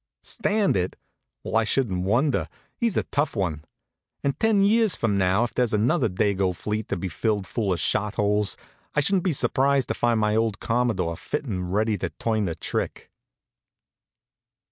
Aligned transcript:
Stand 0.23 0.75
it? 0.75 0.95
Well, 1.43 1.55
I 1.55 1.63
shouldn't 1.63 2.05
wonder. 2.05 2.49
He's 2.75 2.97
a 2.97 3.03
tough 3.03 3.35
one. 3.35 3.63
And 4.23 4.39
ten 4.39 4.63
years 4.63 4.95
from 4.95 5.15
now, 5.15 5.43
if 5.43 5.53
there's 5.53 5.75
another 5.75 6.09
Dago 6.09 6.55
fleet 6.55 6.87
to 6.89 6.97
be 6.97 7.07
filled 7.07 7.45
full 7.45 7.71
of 7.71 7.79
shot 7.79 8.15
holes, 8.15 8.57
I 8.95 9.01
shouldn't 9.01 9.23
be 9.25 9.31
surprised 9.33 9.89
to 9.89 9.93
find 9.93 10.19
my 10.19 10.35
old 10.35 10.59
Commodore 10.59 11.15
fit 11.17 11.45
and 11.45 11.71
ready 11.71 11.99
to 11.99 12.09
turn 12.09 12.45
the 12.45 12.55
trick. 12.55 13.11